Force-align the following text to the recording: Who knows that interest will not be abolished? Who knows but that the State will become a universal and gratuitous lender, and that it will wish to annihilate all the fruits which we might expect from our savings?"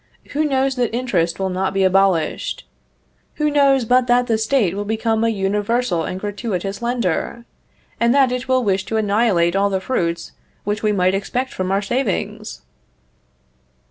Who 0.31 0.45
knows 0.45 0.77
that 0.77 0.95
interest 0.95 1.37
will 1.37 1.51
not 1.51 1.75
be 1.75 1.83
abolished? 1.83 2.65
Who 3.35 3.51
knows 3.51 3.85
but 3.85 4.07
that 4.07 4.25
the 4.25 4.39
State 4.39 4.73
will 4.73 4.83
become 4.83 5.23
a 5.23 5.29
universal 5.29 6.05
and 6.05 6.19
gratuitous 6.19 6.81
lender, 6.81 7.45
and 7.99 8.11
that 8.11 8.31
it 8.31 8.47
will 8.47 8.63
wish 8.63 8.83
to 8.85 8.97
annihilate 8.97 9.55
all 9.55 9.69
the 9.69 9.79
fruits 9.79 10.31
which 10.63 10.81
we 10.81 10.91
might 10.91 11.13
expect 11.13 11.53
from 11.53 11.71
our 11.71 11.83
savings?" 11.83 12.63